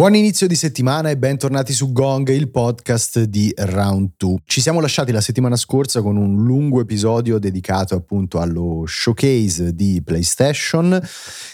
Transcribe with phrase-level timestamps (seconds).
[0.00, 4.38] Buon inizio di settimana e bentornati su Gong, il podcast di Round 2.
[4.46, 10.00] Ci siamo lasciati la settimana scorsa con un lungo episodio dedicato appunto allo showcase di
[10.02, 10.98] PlayStation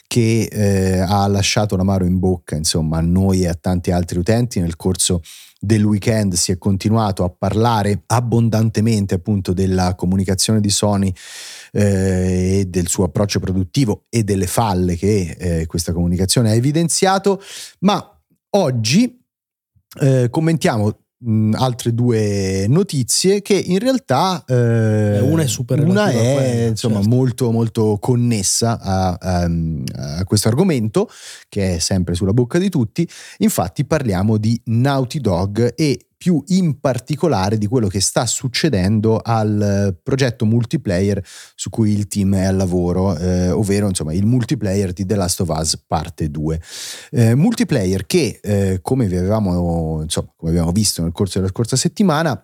[0.06, 4.60] che eh, ha lasciato l'amaro in bocca insomma a noi e a tanti altri utenti
[4.60, 5.22] nel corso
[5.58, 11.13] del weekend si è continuato a parlare abbondantemente appunto della comunicazione di Sony
[11.72, 17.43] eh, e del suo approccio produttivo e delle falle che eh, questa comunicazione ha evidenziato,
[17.80, 18.15] ma
[18.50, 19.25] Oggi
[20.00, 26.13] eh, commentiamo mh, altre due notizie che in realtà eh, una è super una è
[26.13, 27.09] quella, insomma certo.
[27.09, 29.50] molto molto connessa a, a,
[30.19, 31.09] a, questo argomento
[31.49, 36.81] che è sempre sulla bocca di tutti infatti parliamo di Naughty Dog e più in
[36.81, 41.22] particolare di quello che sta succedendo al progetto multiplayer
[41.55, 45.41] su cui il team è al lavoro, eh, ovvero insomma il multiplayer di The Last
[45.41, 46.61] of Us parte 2.
[47.11, 51.77] Eh, multiplayer che, eh, come vi avevamo, insomma, come abbiamo visto nel corso della scorsa
[51.77, 52.41] settimana,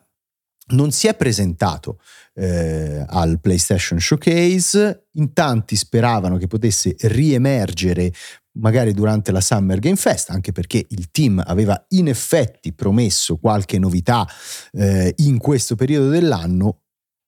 [0.69, 1.99] non si è presentato
[2.35, 8.13] eh, al PlayStation Showcase, in tanti speravano che potesse riemergere
[8.55, 13.79] magari durante la Summer Game Fest, anche perché il team aveva in effetti promesso qualche
[13.79, 14.27] novità
[14.73, 16.81] eh, in questo periodo dell'anno,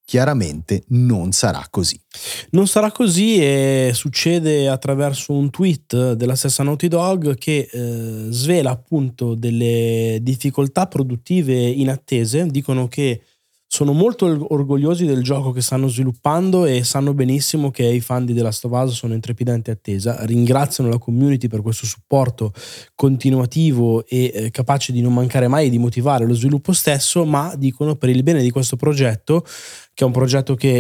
[0.05, 1.99] chiaramente non sarà così.
[2.51, 8.71] Non sarà così e succede attraverso un tweet della stessa Naughty Dog che eh, svela
[8.71, 13.23] appunto delle difficoltà produttive inattese, dicono che
[13.75, 18.33] sono molto orgogliosi del gioco che stanno sviluppando e sanno benissimo che i fan di
[18.33, 20.25] The Last of Us sono in trepidante attesa.
[20.25, 22.53] Ringraziano la community per questo supporto
[22.95, 27.97] continuativo e eh, capace di non mancare mai di motivare lo sviluppo stesso, ma dicono
[27.97, 29.45] per il bene di questo progetto,
[29.93, 30.79] che è un progetto che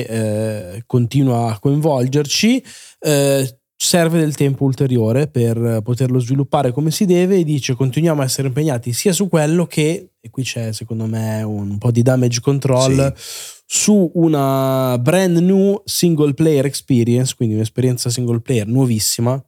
[0.76, 2.64] eh, continua a coinvolgerci,
[3.00, 8.24] eh, serve del tempo ulteriore per poterlo sviluppare come si deve e dice continuiamo a
[8.24, 12.40] essere impegnati sia su quello che, e qui c'è secondo me un po' di damage
[12.40, 13.62] control, sì.
[13.66, 19.42] su una brand new single player experience, quindi un'esperienza single player nuovissima,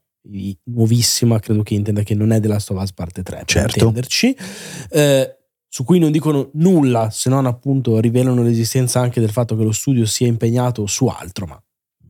[0.65, 3.67] nuovissima credo che intenda che non è della Last of Us parte 3 certo.
[3.67, 4.37] per intenderci,
[4.91, 5.37] eh,
[5.69, 9.73] su cui non dicono nulla se non appunto rivelano l'esistenza anche del fatto che lo
[9.73, 11.61] studio sia impegnato su altro, ma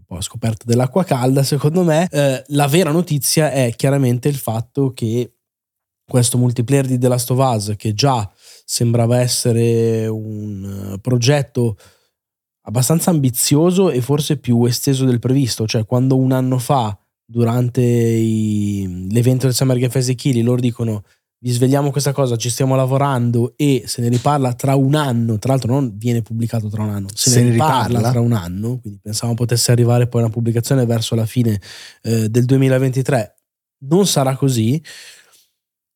[0.06, 2.08] po' scoperta dell'acqua calda, secondo me.
[2.10, 5.32] Eh, la vera notizia è chiaramente il fatto che
[6.08, 8.30] questo multiplayer di The Last of Us, che già
[8.64, 11.76] sembrava essere un eh, progetto
[12.62, 19.08] abbastanza ambizioso e forse più esteso del previsto, cioè quando un anno fa, durante i,
[19.10, 21.04] l'evento del Summer Game Fest di Chili, loro dicono
[21.46, 25.52] vi svegliamo questa cosa, ci stiamo lavorando e se ne riparla tra un anno, tra
[25.52, 28.10] l'altro non viene pubblicato tra un anno, se, se ne, ne riparla, riparla?
[28.10, 31.60] tra un anno, quindi pensavamo potesse arrivare poi una pubblicazione verso la fine
[32.02, 33.36] eh, del 2023,
[33.84, 34.82] non sarà così.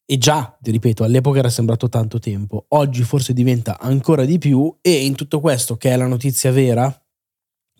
[0.04, 4.72] E già, ti ripeto, all'epoca era sembrato tanto tempo, oggi forse diventa ancora di più
[4.80, 6.88] e in tutto questo che è la notizia vera,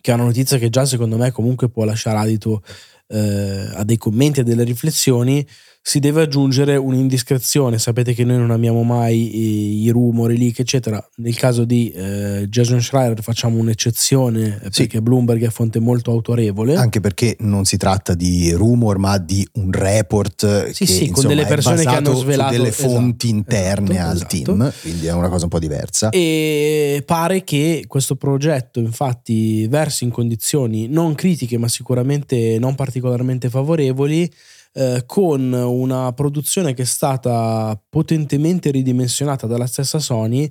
[0.01, 2.63] che è una notizia che già secondo me comunque può lasciare adito
[3.11, 5.45] eh, a dei commenti e delle riflessioni,
[5.83, 7.79] si deve aggiungere un'indiscrezione.
[7.79, 11.03] Sapete che noi non amiamo mai i, i rumori, leak, eccetera.
[11.17, 14.83] Nel caso di eh, Jason Schreier facciamo un'eccezione eh, sì.
[14.83, 16.75] perché Bloomberg è fonte molto autorevole.
[16.75, 21.13] Anche perché non si tratta di rumor, ma di un report sì, che, sì, insomma,
[21.13, 24.43] con delle persone che hanno svelato delle fonti esatto, interne esatto, al esatto.
[24.43, 26.09] team, quindi è una cosa un po' diversa.
[26.11, 33.49] E pare che questo progetto, infatti, versi in condizioni non critiche, ma sicuramente non particolarmente
[33.49, 34.31] favorevoli
[34.73, 40.49] eh, con una produzione che è stata potentemente ridimensionata dalla stessa Sony,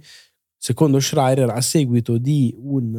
[0.58, 2.94] secondo Schreier, a seguito di un,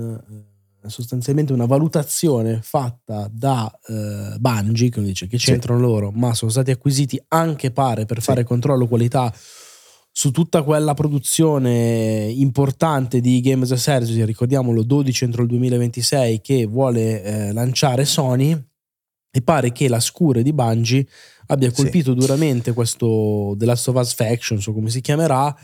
[0.84, 5.85] eh, sostanzialmente una valutazione fatta da eh, Bungie, che dice che c'entrano sì.
[5.85, 8.26] loro, ma sono stati acquisiti anche pare per sì.
[8.26, 9.31] fare controllo qualità
[10.14, 16.41] su tutta quella produzione importante di Games as a Service, ricordiamolo 12 entro il 2026
[16.41, 18.71] che vuole eh, lanciare Sony
[19.31, 21.07] e pare che la scure di Bungie
[21.47, 22.19] abbia colpito sì.
[22.19, 25.55] duramente questo The Last of Us Factions o come si chiamerà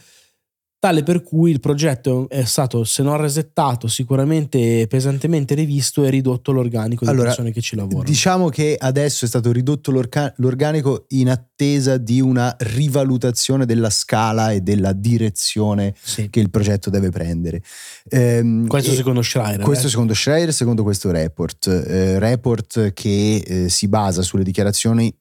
[0.79, 6.51] tale per cui il progetto è stato, se non resettato, sicuramente pesantemente rivisto e ridotto
[6.51, 8.03] l'organico delle allora, persone che ci lavorano.
[8.03, 14.61] Diciamo che adesso è stato ridotto l'organico in attesa di una rivalutazione della scala e
[14.61, 16.29] della direzione sì.
[16.29, 17.61] che il progetto deve prendere.
[18.09, 19.59] Ehm, questo secondo Schreier.
[19.61, 19.89] Questo eh?
[19.89, 21.67] secondo Schreier, secondo questo report.
[21.67, 25.13] Eh, report che eh, si basa sulle dichiarazioni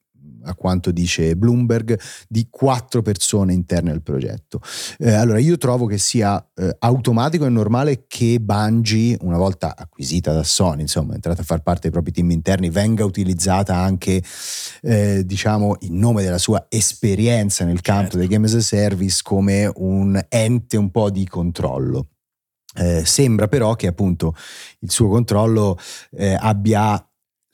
[0.46, 1.98] a quanto dice Bloomberg,
[2.28, 4.60] di quattro persone interne al progetto.
[4.98, 10.32] Eh, allora, io trovo che sia eh, automatico e normale che Bungie, una volta acquisita
[10.32, 14.22] da Sony, insomma, entrata a far parte dei propri team interni, venga utilizzata anche,
[14.82, 18.18] eh, diciamo, in nome della sua esperienza nel campo certo.
[18.18, 22.08] dei game as a service come un ente un po' di controllo.
[22.78, 24.34] Eh, sembra però che appunto
[24.80, 25.78] il suo controllo
[26.10, 27.02] eh, abbia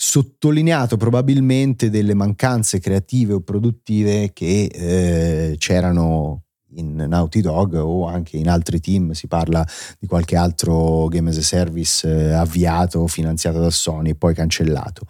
[0.04, 6.42] sottolineato probabilmente delle mancanze creative o produttive che eh, c'erano
[6.74, 9.64] in Naughty Dog o anche in altri team, si parla
[10.00, 15.06] di qualche altro game as a service eh, avviato, finanziato da Sony e poi cancellato.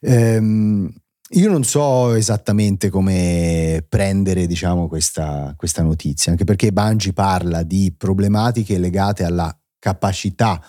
[0.00, 0.92] Ehm,
[1.30, 7.94] io non so esattamente come prendere diciamo, questa, questa, notizia, anche perché Bungie parla di
[7.96, 10.60] problematiche legate alla capacità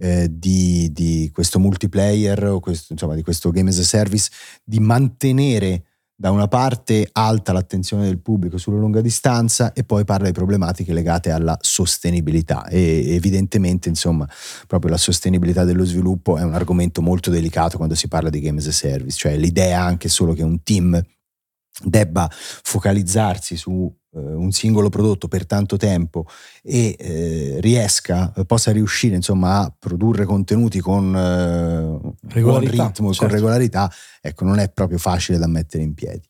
[0.00, 4.30] eh, di, di, questo multiplayer o questo, insomma, di questo game as a service
[4.64, 5.84] di mantenere
[6.20, 10.92] da una parte alta l'attenzione del pubblico sulla lunga distanza e poi parla di problematiche
[10.92, 12.66] legate alla sostenibilità.
[12.66, 14.28] E evidentemente insomma
[14.66, 18.58] proprio la sostenibilità dello sviluppo è un argomento molto delicato quando si parla di game
[18.58, 21.00] as a service, cioè l'idea anche solo che un team
[21.82, 26.26] debba focalizzarsi su eh, un singolo prodotto per tanto tempo
[26.62, 33.12] e eh, riesca, eh, possa riuscire insomma a produrre contenuti con eh, buon ritmo e
[33.12, 33.16] certo.
[33.18, 33.90] con regolarità,
[34.20, 36.28] ecco, non è proprio facile da mettere in piedi.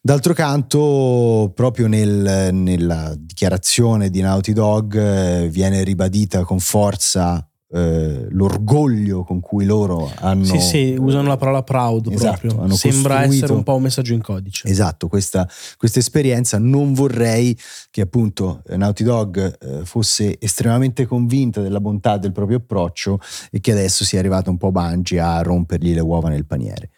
[0.00, 8.26] D'altro canto, proprio nel, nella dichiarazione di Naughty Dog eh, viene ribadita con forza eh,
[8.30, 10.44] l'orgoglio con cui loro hanno.
[10.44, 12.74] Sì, sì, usano la parola proud esatto, proprio.
[12.76, 14.68] Sembra essere un po' un messaggio in codice.
[14.68, 16.58] Esatto, questa, questa esperienza.
[16.58, 17.58] Non vorrei
[17.90, 23.18] che appunto Naughty Dog eh, fosse estremamente convinta della bontà del proprio approccio
[23.50, 26.90] e che adesso sia arrivato un po' Bungie a rompergli le uova nel paniere.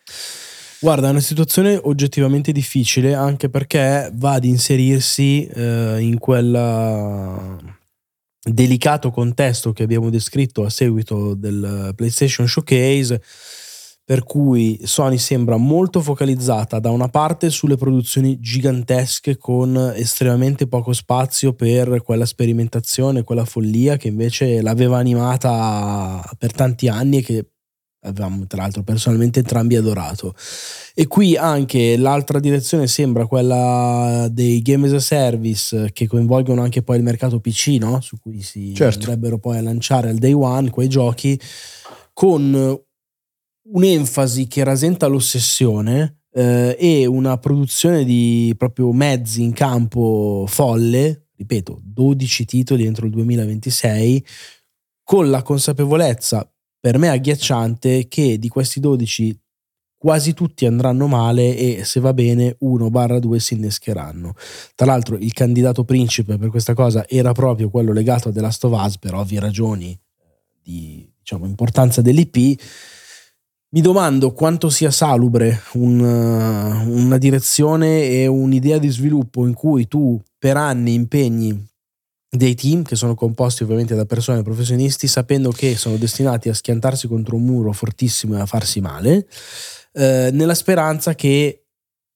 [0.80, 7.76] Guarda, è una situazione oggettivamente difficile anche perché va ad inserirsi eh, in quella
[8.50, 13.22] delicato contesto che abbiamo descritto a seguito del PlayStation Showcase,
[14.04, 20.94] per cui Sony sembra molto focalizzata da una parte sulle produzioni gigantesche con estremamente poco
[20.94, 27.46] spazio per quella sperimentazione, quella follia che invece l'aveva animata per tanti anni e che
[28.02, 30.34] avevamo tra l'altro personalmente entrambi adorato.
[30.94, 36.82] E qui anche l'altra direzione sembra quella dei game as a service che coinvolgono anche
[36.82, 38.00] poi il mercato PC, no?
[38.00, 39.00] su cui si certo.
[39.00, 41.38] andrebbero poi a lanciare al day one quei giochi,
[42.12, 42.80] con
[43.70, 51.80] un'enfasi che rasenta l'ossessione eh, e una produzione di proprio mezzi in campo folle, ripeto,
[51.82, 54.24] 12 titoli entro il 2026,
[55.02, 59.38] con la consapevolezza per me agghiacciante che di questi 12
[59.98, 64.34] quasi tutti andranno male e se va bene uno barra due si innescheranno.
[64.76, 68.64] Tra l'altro il candidato principe per questa cosa era proprio quello legato a The Last
[68.64, 69.98] of Us per ovvie ragioni eh,
[70.62, 72.62] di diciamo, importanza dell'IP.
[73.70, 80.18] Mi domando quanto sia salubre un, una direzione e un'idea di sviluppo in cui tu
[80.38, 81.66] per anni impegni
[82.30, 87.08] dei team che sono composti ovviamente da persone professionisti sapendo che sono destinati a schiantarsi
[87.08, 89.26] contro un muro fortissimo e a farsi male
[89.92, 91.64] eh, nella speranza che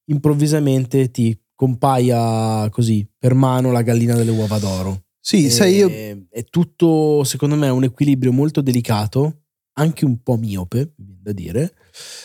[0.06, 5.04] improvvisamente ti compaia così per mano la gallina delle uova d'oro.
[5.20, 5.88] Sì, e, sai io
[6.28, 9.41] è tutto secondo me un equilibrio molto delicato
[9.74, 11.74] anche un po' miope da dire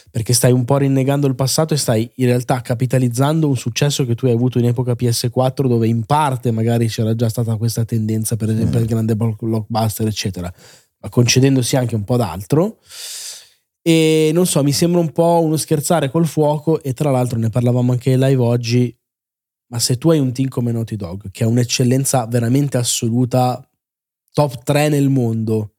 [0.09, 4.15] perché stai un po' rinnegando il passato e stai in realtà capitalizzando un successo che
[4.15, 8.35] tu hai avuto in epoca PS4 dove in parte magari c'era già stata questa tendenza
[8.35, 8.81] per esempio mm.
[8.81, 10.51] al grande blockbuster eccetera
[10.99, 12.79] ma concedendosi anche un po' d'altro
[13.81, 17.49] e non so mi sembra un po' uno scherzare col fuoco e tra l'altro ne
[17.49, 18.97] parlavamo anche in live oggi
[19.69, 23.65] ma se tu hai un team come Naughty Dog che ha un'eccellenza veramente assoluta
[24.33, 25.76] top 3 nel mondo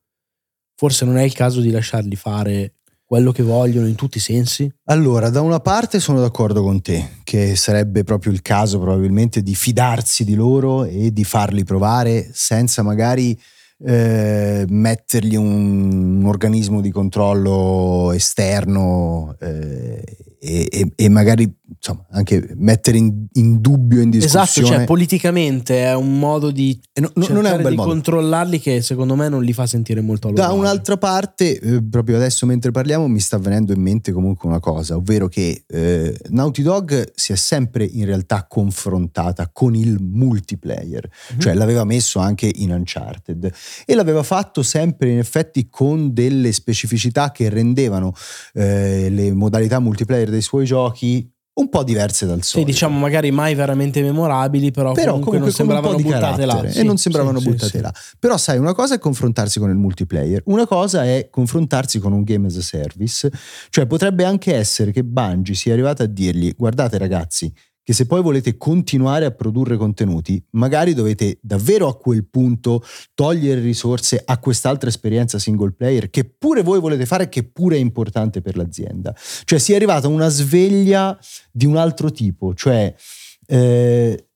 [0.79, 4.73] forse non è il caso di lasciarli fare quello che vogliono in tutti i sensi?
[4.85, 9.57] Allora, da una parte sono d'accordo con te, che sarebbe proprio il caso probabilmente di
[9.57, 13.37] fidarsi di loro e di farli provare senza magari
[13.85, 20.03] eh, mettergli un, un, organismo di controllo esterno eh,
[20.39, 24.45] e, e, e, magari insomma, anche mettere in, in dubbio, in discussione.
[24.45, 27.91] Esatto, cioè politicamente è un modo di, no, non è un bel di modo.
[27.91, 30.43] controllarli che secondo me non li fa sentire molto a loro.
[30.43, 34.61] Da un'altra parte, eh, proprio adesso mentre parliamo, mi sta venendo in mente comunque una
[34.61, 41.09] cosa, ovvero che eh, Naughty Dog si è sempre in realtà confrontata con il multiplayer,
[41.09, 41.41] mm-hmm.
[41.41, 43.53] cioè l'aveva messo anche in Uncharted
[43.85, 48.13] e l'aveva fatto sempre in effetti con delle specificità che rendevano
[48.55, 52.59] eh, le modalità multiplayer dei suoi giochi un po' diverse dal solito.
[52.59, 56.71] Sì, diciamo magari mai veramente memorabili, però, però comunque, comunque non sembravano buttate là.
[56.71, 57.93] Sì, e non sembravano sì, buttate sì, là.
[58.19, 62.23] Però sai, una cosa è confrontarsi con il multiplayer, una cosa è confrontarsi con un
[62.23, 63.31] game as a service,
[63.71, 67.53] cioè potrebbe anche essere che Bungie sia arrivata a dirgli "Guardate ragazzi,
[67.89, 73.63] che se poi volete continuare a produrre contenuti, magari dovete davvero a quel punto togliere
[73.63, 78.43] risorse a quest'altra esperienza single player che pure voi volete fare, che pure è importante
[78.43, 79.17] per l'azienda.
[79.17, 81.19] Cioè si è arrivata una sveglia
[81.51, 82.95] di un altro tipo, cioè...
[83.47, 84.28] Eh,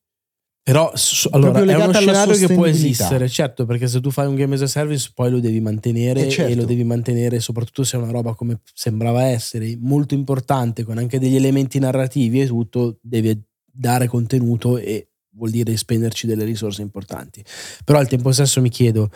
[0.64, 0.92] però
[1.32, 4.62] allora, è uno scenario che può esistere, certo, perché se tu fai un game as
[4.62, 6.52] a service poi lo devi mantenere certo.
[6.52, 10.98] e lo devi mantenere soprattutto se è una roba come sembrava essere, molto importante, con
[10.98, 16.82] anche degli elementi narrativi e tutto, devi dare contenuto e vuol dire spenderci delle risorse
[16.82, 17.44] importanti.
[17.84, 19.10] Però al tempo stesso mi chiedo,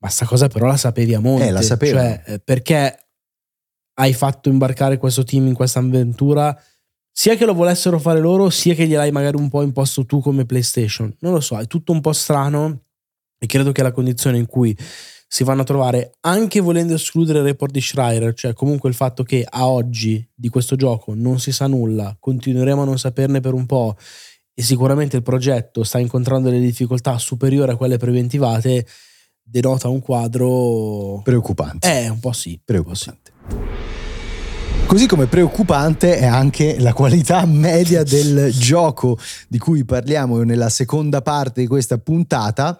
[0.00, 1.46] ma sta cosa però la sapevi a monte?
[1.46, 1.98] Eh, la sapevo.
[1.98, 3.06] Cioè, eh, perché
[3.94, 6.58] hai fatto imbarcare questo team in questa avventura
[7.20, 10.46] sia che lo volessero fare loro, sia che gliel'hai magari un po' imposto tu come
[10.46, 11.14] PlayStation.
[11.20, 12.84] Non lo so, è tutto un po' strano
[13.38, 14.74] e credo che la condizione in cui
[15.28, 19.22] si vanno a trovare, anche volendo escludere il report di Schreier, cioè comunque il fatto
[19.22, 23.52] che a oggi di questo gioco non si sa nulla, continueremo a non saperne per
[23.52, 23.98] un po'
[24.54, 28.86] e sicuramente il progetto sta incontrando delle difficoltà superiori a quelle preventivate,
[29.42, 31.86] denota un quadro preoccupante.
[31.86, 32.58] Eh, un po' sì.
[32.64, 33.29] Preoccupante.
[34.90, 39.16] Così come preoccupante è anche la qualità media del gioco
[39.46, 42.76] di cui parliamo nella seconda parte di questa puntata,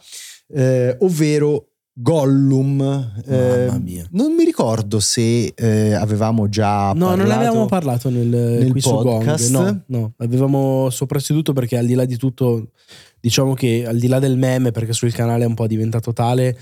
[0.48, 3.12] eh, ovvero Gollum.
[3.24, 4.08] Eh, mia.
[4.10, 9.44] non mi ricordo se eh, avevamo già no, non avevamo parlato nel, nel qui podcast.
[9.44, 9.82] su Gong.
[9.86, 12.72] No, no, avevamo soprasseduto perché al di là di tutto,
[13.20, 16.58] diciamo che al di là del meme, perché sul canale è un po' diventato tale,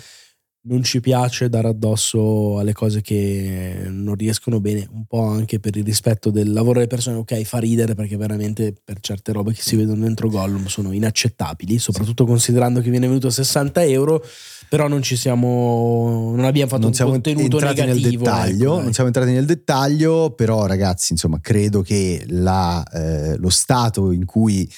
[0.68, 5.76] non ci piace dare addosso alle cose che non riescono bene, un po' anche per
[5.76, 9.62] il rispetto del lavoro delle persone, ok, fa ridere perché veramente per certe robe che
[9.62, 14.22] si vedono dentro Gollum sono inaccettabili, soprattutto considerando che viene venuto a 60 euro,
[14.68, 18.25] però non ci siamo, non abbiamo fatto non un contenuto entrati negativo.
[18.25, 23.37] Nel dettaglio, ecco, non siamo entrati nel dettaglio, però ragazzi, insomma, credo che la, eh,
[23.37, 24.68] lo stato in cui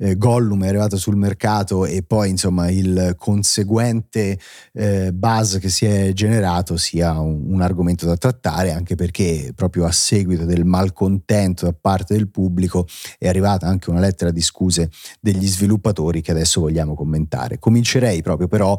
[0.00, 4.38] eh, Gollum è arrivato sul mercato e poi insomma il conseguente
[4.72, 9.84] eh, buzz che si è generato sia un, un, argomento da trattare anche perché proprio
[9.84, 12.86] a seguito del malcontento da parte del pubblico
[13.18, 14.90] è arrivata anche una lettera di scuse
[15.20, 17.58] degli sviluppatori che adesso vogliamo commentare.
[17.58, 18.76] Comincerei proprio però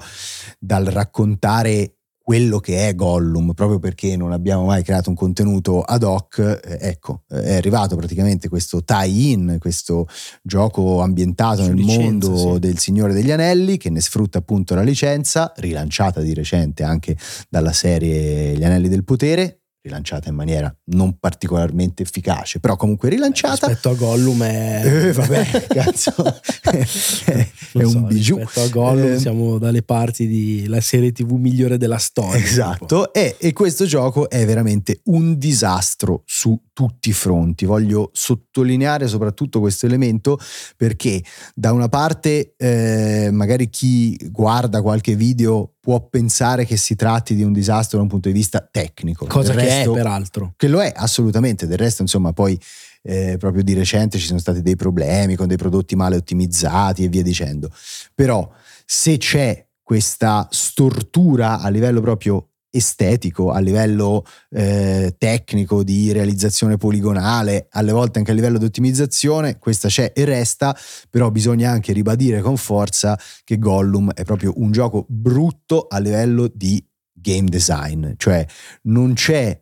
[0.63, 6.03] dal raccontare quello che è Gollum, proprio perché non abbiamo mai creato un contenuto ad
[6.03, 10.07] hoc, eh, ecco, eh, è arrivato praticamente questo tie-in, questo
[10.43, 12.59] gioco ambientato Su nel licenza, mondo sì.
[12.59, 17.17] del Signore degli Anelli, che ne sfrutta appunto la licenza, rilanciata di recente anche
[17.49, 23.67] dalla serie Gli Anelli del Potere, rilanciata in maniera non particolarmente efficace, però comunque rilanciata.
[23.67, 24.81] Rispetto a Gollum è...
[25.01, 26.13] Eh, vabbè, cazzo,
[26.61, 28.37] è, è so, un bijou.
[28.37, 32.43] Rispetto a Gollum eh, siamo dalle parti della serie tv migliore della storia.
[32.43, 37.65] Esatto, e, e, questo gioco è veramente un disastro su tutti i fronti.
[37.65, 40.39] Voglio sottolineare soprattutto questo elemento
[40.75, 41.23] perché
[41.53, 47.43] da una parte eh, magari chi guarda qualche video può pensare che si tratti di
[47.43, 49.27] un disastro da un punto di vista tecnico.
[49.27, 50.53] Cosa Del che resto, è peraltro.
[50.57, 52.59] Che lo è assolutamente, del resto insomma poi
[53.03, 57.09] eh, proprio di recente ci sono stati dei problemi con dei prodotti male ottimizzati e
[57.09, 57.69] via dicendo.
[58.15, 58.51] Però
[58.87, 67.67] se c'è questa stortura a livello proprio estetico, a livello eh, tecnico di realizzazione poligonale,
[67.71, 70.75] alle volte anche a livello di ottimizzazione, questa c'è e resta,
[71.09, 76.49] però bisogna anche ribadire con forza che Gollum è proprio un gioco brutto a livello
[76.51, 78.45] di game design, cioè
[78.83, 79.61] non c'è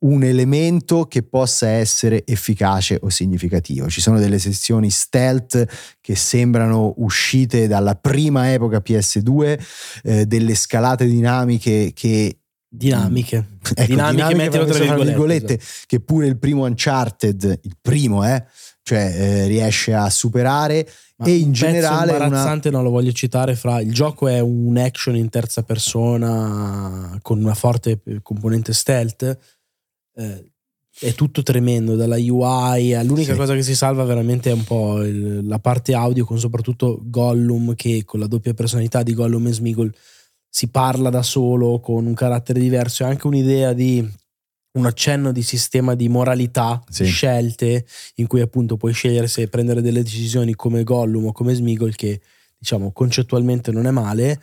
[0.00, 3.88] un elemento che possa essere efficace o significativo.
[3.88, 9.60] Ci sono delle sezioni stealth che sembrano uscite dalla prima epoca PS2,
[10.04, 12.38] eh, delle scalate dinamiche che
[12.70, 13.56] Dinamiche.
[13.68, 15.84] Ecco, dinamiche, dinamiche tra virgolette, virgolette esatto.
[15.86, 18.44] che pure il primo Uncharted, il primo, eh,
[18.82, 22.78] cioè eh, riesce a superare Ma e in generale imbarazzante una...
[22.78, 27.52] non lo voglio citare fra il gioco è un action in terza persona con una
[27.52, 29.38] forte componente stealth
[30.18, 30.50] eh,
[31.00, 33.38] è tutto tremendo, dalla UI, l'unica Sì.
[33.38, 37.74] cosa che si salva veramente è un po' il- la parte audio con soprattutto Gollum
[37.76, 39.94] che con la doppia personalità di Gollum e Smigol
[40.50, 44.04] si parla da solo con un carattere diverso e anche un'idea di
[44.72, 47.04] un accenno di sistema di moralità, Sì.
[47.04, 51.54] di scelte in cui appunto puoi scegliere se prendere delle decisioni come Gollum o come
[51.54, 52.20] Smigol che
[52.58, 54.40] diciamo concettualmente non è male.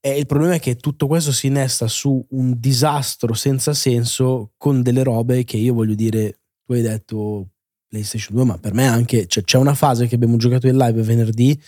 [0.00, 4.82] E il problema è che tutto questo si innesta su un disastro senza senso con
[4.82, 7.48] delle robe che io voglio dire, tu hai detto
[7.88, 11.02] PlayStation 2, ma per me anche cioè, c'è una fase che abbiamo giocato in live
[11.02, 11.58] venerdì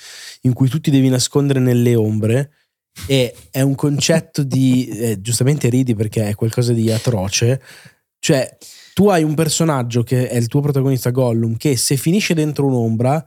[0.43, 2.53] in cui tu ti devi nascondere nelle ombre
[3.07, 7.63] e è un concetto di eh, giustamente ridi perché è qualcosa di atroce.
[8.19, 8.57] Cioè,
[8.95, 13.25] tu hai un personaggio che è il tuo protagonista Gollum che se finisce dentro un'ombra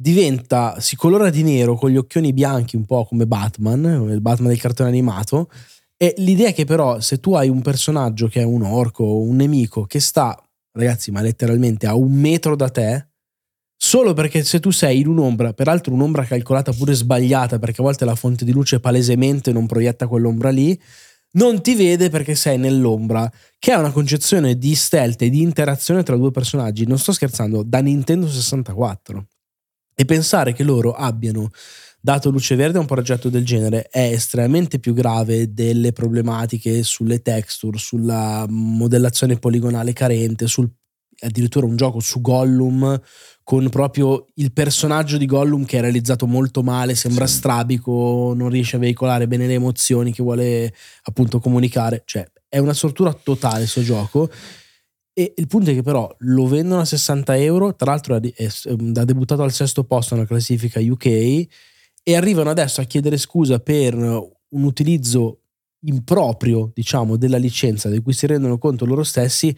[0.00, 4.48] diventa, si colora di nero con gli occhioni bianchi, un po' come Batman, il Batman
[4.48, 5.50] del cartone animato.
[5.98, 9.20] E l'idea è che però se tu hai un personaggio che è un orco o
[9.20, 10.42] un nemico che sta,
[10.72, 13.08] ragazzi, ma letteralmente a un metro da te,
[13.76, 18.06] solo perché se tu sei in un'ombra, peraltro un'ombra calcolata pure sbagliata, perché a volte
[18.06, 20.80] la fonte di luce palesemente non proietta quell'ombra lì,
[21.32, 26.02] non ti vede perché sei nell'ombra, che è una concezione di stealth e di interazione
[26.02, 29.26] tra due personaggi, non sto scherzando, da Nintendo 64.
[30.00, 31.50] E pensare che loro abbiano
[32.00, 37.20] dato luce verde a un progetto del genere è estremamente più grave delle problematiche sulle
[37.20, 40.70] texture, sulla modellazione poligonale carente, sul
[41.22, 42.98] addirittura un gioco su Gollum
[43.44, 47.34] con proprio il personaggio di Gollum che è realizzato molto male, sembra Sì.
[47.36, 52.72] strabico, non riesce a veicolare bene le emozioni che vuole appunto comunicare, cioè è una
[52.72, 54.30] sortura totale questo gioco
[55.20, 59.04] e il punto è che però lo vendono a 60 euro, tra l'altro è- ha
[59.04, 61.06] debuttato al sesto posto nella classifica UK
[62.02, 65.42] e arrivano adesso a chiedere scusa per un utilizzo
[65.80, 69.54] improprio, diciamo, della licenza di cui si rendono conto loro stessi,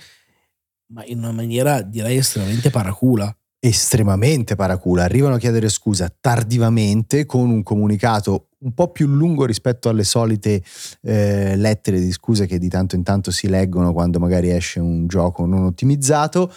[0.93, 3.35] ma in una maniera direi estremamente paracula.
[3.65, 5.05] estremamente paracula.
[5.05, 10.63] Arrivano a chiedere scusa tardivamente con un comunicato un po' più lungo rispetto alle solite
[11.03, 15.07] eh, lettere di scuse che di tanto in tanto si leggono quando magari esce un
[15.07, 16.53] gioco non ottimizzato.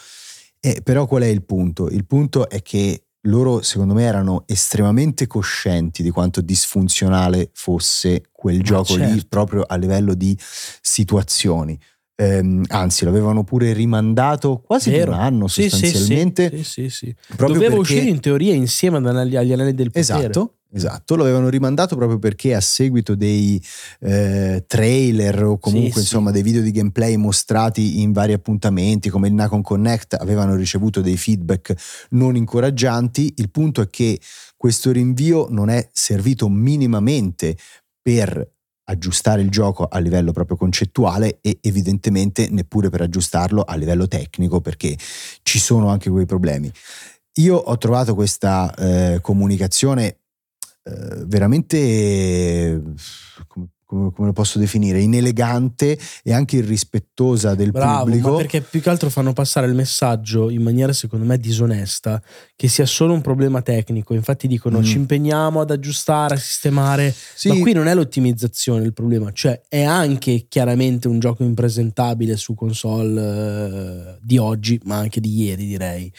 [0.60, 1.90] Eh, però qual è il punto?
[1.90, 8.62] Il punto è che loro secondo me erano estremamente coscienti di quanto disfunzionale fosse quel
[8.62, 9.28] gioco lì certo.
[9.30, 10.38] proprio a livello di
[10.82, 11.78] situazioni.
[12.18, 15.12] Ehm, anzi, l'avevano pure rimandato quasi Vero.
[15.12, 16.50] un anno Sì, sì, sì, sostanzialmente.
[16.50, 17.16] sì, sì, sì.
[17.36, 20.00] Doveva perché- uscire in teoria insieme agli anelli del potere.
[20.00, 23.62] Esatto, esatto, lo avevano rimandato proprio perché a seguito dei
[24.02, 26.00] eh, trailer o comunque Sì, sì.
[26.02, 31.02] insomma dei video di gameplay mostrati in vari appuntamenti come il Nacon Connect avevano ricevuto
[31.02, 31.74] dei feedback
[32.10, 33.34] non incoraggianti.
[33.38, 34.20] Il punto è che
[34.58, 37.56] questo rinvio non è servito minimamente
[38.02, 38.52] per
[38.88, 44.62] aggiustare il gioco a livello proprio concettuale e evidentemente neppure per aggiustarlo a livello tecnico
[44.62, 44.96] perché
[45.42, 46.72] ci sono anche quei problemi.
[47.40, 50.20] Io ho trovato questa eh, comunicazione
[51.26, 52.82] veramente, eh,
[53.48, 58.36] come, come- come lo posso definire, inelegante e anche irrispettosa del Bravo, pubblico.
[58.36, 62.22] perché più che altro fanno passare il messaggio in maniera secondo me disonesta
[62.56, 64.14] che sia solo un problema tecnico.
[64.16, 64.84] Infatti dicono Mm.
[64.84, 69.62] ci impegniamo ad aggiustare, a sistemare, Sì, ma qui non è l'ottimizzazione il problema, cioè
[69.70, 75.66] è anche chiaramente un gioco impresentabile su console eh, di oggi, ma anche di ieri
[75.68, 76.12] direi.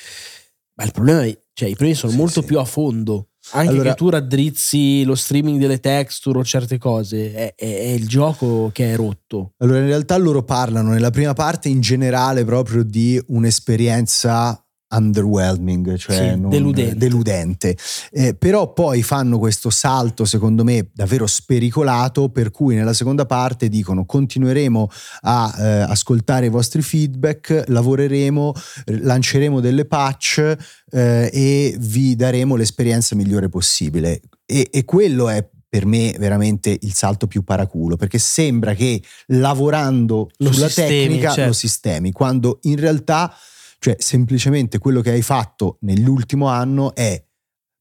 [0.75, 2.47] Ma il problema è, cioè i problemi sono Sì, molto sì.
[2.47, 3.29] più a fondo.
[3.53, 7.89] Anche Allora- che tu raddrizzi lo streaming delle texture o certe cose, è, è- è
[7.89, 9.53] il gioco che è rotto.
[9.59, 16.17] Allora, in realtà loro parlano nella prima parte in generale proprio di un'esperienza underwhelming, cioè
[16.17, 16.97] Sì, non- deludente.
[16.97, 17.77] deludente.
[18.11, 23.69] Eh, però poi fanno questo salto, secondo me, davvero spericolato, per cui nella seconda parte
[23.69, 24.89] dicono continueremo
[25.23, 28.53] a eh, ascoltare i vostri feedback, lavoreremo,
[28.85, 30.57] lanceremo delle patch
[30.91, 34.21] eh, e vi daremo l'esperienza migliore possibile.
[34.47, 40.31] E, e quello è per me veramente il salto più paraculo perché sembra che lavorando
[40.39, 41.47] Lo sulla sistemi, tecnica certo.
[41.49, 43.35] lo sistemi quando in realtà
[43.79, 47.23] cioè semplicemente quello che hai fatto nell'ultimo anno è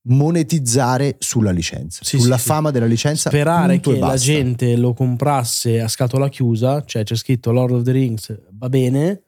[0.08, 2.48] monetizzare sulla licenza Sì, sulla sì, sì.
[2.48, 7.52] fama della licenza Sperare che la gente lo comprasse a scatola chiusa, cioè c'è scritto
[7.52, 9.24] Lord of the Rings, va bene,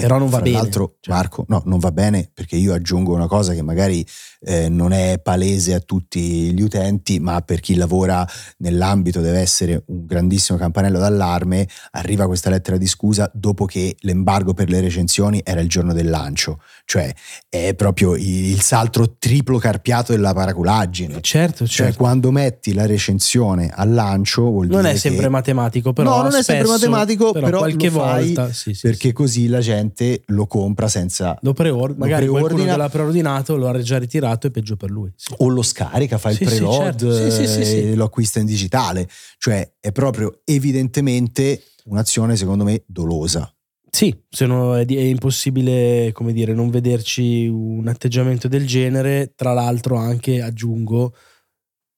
[0.00, 0.50] Però non va bene.
[0.50, 1.14] Tra l'altro, cioè.
[1.14, 4.06] Marco, no, non va bene perché io aggiungo una cosa che magari
[4.40, 8.26] eh, non è palese a tutti gli utenti, ma per chi lavora
[8.58, 11.66] nell'ambito deve essere un grandissimo campanello d'allarme.
[11.92, 16.10] Arriva questa lettera di scusa dopo che l'embargo per le recensioni era il giorno del
[16.10, 17.12] lancio, cioè
[17.48, 21.20] è proprio il salto triplo carpiato della paraculaggine.
[21.22, 21.98] Certo, cioè, certo.
[21.98, 25.28] quando metti la recensione al lancio vuol non dire è sempre che...
[25.30, 29.08] matematico, però no, non spesso, è sempre matematico, però, però qualche volta sì, sì, perché
[29.08, 29.12] sì.
[29.14, 29.84] così la gente
[30.26, 32.76] lo compra senza lo preordina, magari lo qualcuno preordina.
[32.76, 35.12] che l'ha preordinato lo ha già ritirato e peggio per lui.
[35.16, 35.34] Sì.
[35.38, 37.30] o lo scarica, fa il Sì, preload certo.
[37.30, 37.60] Sì, sì.
[37.62, 39.08] e lo acquista in digitale.
[39.38, 43.50] Cioè è proprio evidentemente un'azione secondo me dolosa.
[43.90, 49.32] Sì, se no è, è impossibile, come dire, non vederci un atteggiamento del genere.
[49.34, 51.14] Tra l'altro, anche aggiungo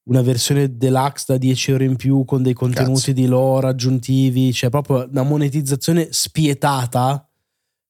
[0.09, 3.13] una versione deluxe da 10 euro in più con dei contenuti Cazzo.
[3.13, 7.28] di lore aggiuntivi, cioè proprio una monetizzazione spietata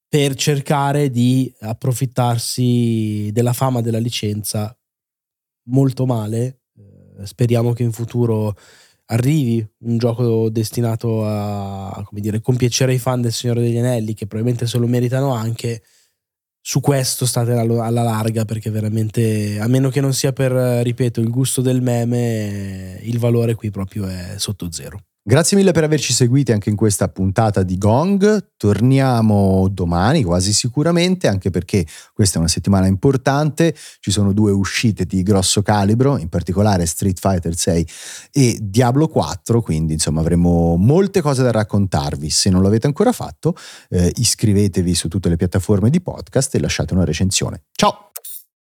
[0.08, 4.74] per cercare di approfittarsi della fama della licenza
[5.68, 6.62] molto male.
[6.76, 8.56] Eh, Speriamo che in futuro
[9.10, 14.26] arrivi un gioco destinato a come dire, compiacere i fan del Signore degli Anelli, che
[14.26, 15.82] probabilmente se lo meritano anche.
[16.60, 21.30] Su questo state alla, larga perché veramente, a meno che non sia per, ripeto, il
[21.30, 25.07] gusto del meme, il valore qui proprio è sotto zero.
[25.28, 28.52] Grazie mille per averci seguiti anche in questa puntata di Gong.
[28.56, 33.76] Torniamo domani quasi sicuramente, anche perché questa è una settimana importante.
[34.00, 37.88] Ci sono due uscite di grosso calibro, in particolare Street Fighter 6
[38.32, 42.30] e Diablo 4, quindi insomma avremo molte cose da raccontarvi.
[42.30, 43.54] Se non l'avete ancora fatto,
[43.90, 47.64] eh, iscrivetevi su tutte le piattaforme di podcast e lasciate una recensione.
[47.72, 48.12] Ciao!